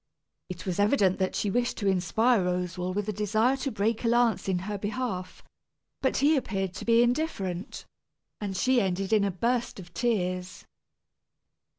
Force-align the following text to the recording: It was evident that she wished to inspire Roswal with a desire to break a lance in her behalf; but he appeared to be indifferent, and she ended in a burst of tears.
It 0.49 0.65
was 0.65 0.79
evident 0.79 1.19
that 1.19 1.35
she 1.35 1.51
wished 1.51 1.77
to 1.77 1.87
inspire 1.87 2.45
Roswal 2.45 2.95
with 2.95 3.07
a 3.07 3.13
desire 3.13 3.55
to 3.57 3.71
break 3.71 4.03
a 4.03 4.07
lance 4.07 4.49
in 4.49 4.57
her 4.65 4.75
behalf; 4.79 5.43
but 6.01 6.17
he 6.17 6.35
appeared 6.35 6.73
to 6.73 6.85
be 6.85 7.03
indifferent, 7.03 7.85
and 8.39 8.57
she 8.57 8.81
ended 8.81 9.13
in 9.13 9.23
a 9.23 9.29
burst 9.29 9.79
of 9.79 9.93
tears. 9.93 10.65